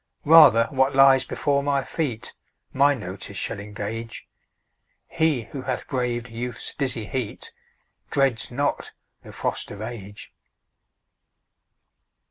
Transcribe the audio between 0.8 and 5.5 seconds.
lies before my feet My notice shall engage He